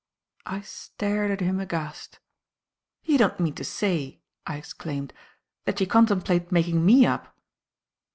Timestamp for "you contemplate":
5.79-6.51